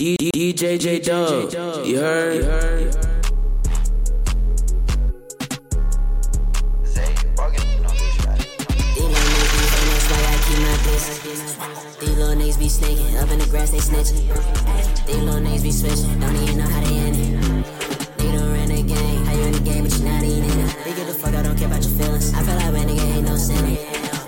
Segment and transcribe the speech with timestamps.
[0.00, 2.40] D- D- DJ Jaydub, you heard?
[12.00, 14.24] These little niggas be snaking, up in the grass they snitching.
[15.04, 17.66] These little niggas be switching, don't even know how they end it.
[18.16, 20.76] Nigga don't run the game, how you in the game but you not in it.
[20.82, 22.32] They get the fuck, I don't care about your feelings.
[22.32, 23.76] I feel like when ain't no sinning.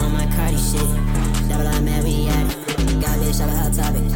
[0.00, 0.80] On my Cardi shit,
[1.46, 3.02] double I mad we at it.
[3.02, 4.07] Got bitch, I'm a hot topic.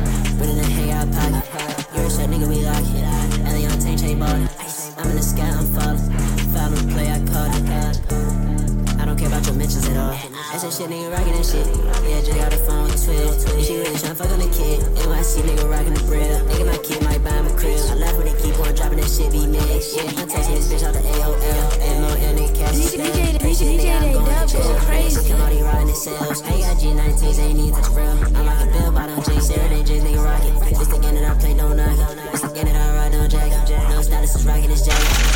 [10.62, 11.66] That's that shit, nigga rockin' that shit.
[12.07, 13.34] Yeah, just got a phone with Twitter.
[13.34, 14.79] And she really tryna fuck on the kid.
[14.95, 16.39] NYC nigga rockin' the bread.
[16.47, 17.83] Nigga, my kid might buy him a crib.
[17.91, 19.98] I laugh when they keep on dropping that shit, be mixed.
[19.98, 21.34] Yeah, I'm texting this bitch out the AOL.
[21.83, 22.79] M-O-N and cash.
[22.79, 25.19] DJ, DJ, DJ, they dub go crazy.
[25.27, 26.43] Come out here riding the sales.
[26.47, 28.15] I ain't got G19s, ain't need touch real.
[28.23, 30.79] I'm like a bill bottom J, Sarah, they just nigga rockin'.
[30.79, 32.23] This the game that I play, don't knock it.
[32.39, 33.91] It's the game that I ride, don't jack it.
[33.91, 35.31] No status is rockin' this jack.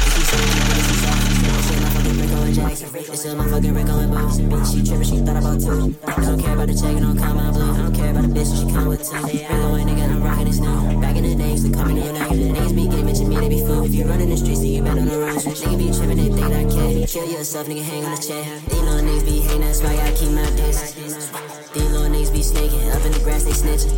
[3.16, 4.28] It's still my fucking Rico and Boo.
[4.28, 5.96] Bitch, she trippin', she thought about two.
[6.04, 7.72] I Don't care about the check, don't call my blue.
[7.72, 9.16] I don't care about the bitch, she come with two.
[9.24, 11.00] Rico ain't nigga, I'm rockin' this new.
[11.00, 12.52] Back in the days, they call me new nigga.
[12.52, 13.84] Niggas be gay, mention me, they be fool.
[13.88, 15.32] If you runnin' the streets, then you better on the road.
[15.32, 17.06] Nigga be trippin', they think I care.
[17.08, 18.44] Kill yourself, nigga, hang on the chair.
[18.68, 21.32] These little niggas be hatin', that's why I keep my distance.
[21.72, 23.96] These little niggas be snaking, up in the grass, they snitchin'.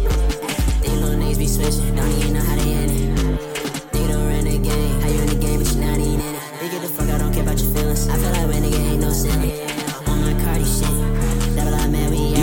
[0.79, 2.78] These little niggas be switching, don't even know how they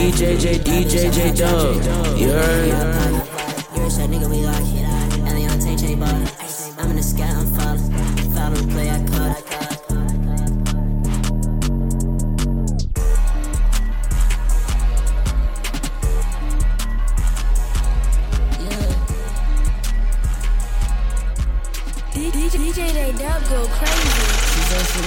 [0.06, 1.82] DJ J DJ Jaydub,
[2.16, 2.68] you heard?
[3.76, 4.86] You're a shot nigga, we lock it.
[5.28, 6.30] Ellie on tank chain ballin'.
[6.78, 7.92] I'm in the sky, I'm falling.
[8.36, 9.46] Follow the play, I caught it.
[22.14, 25.06] DJ, DJ, they dub go crazy.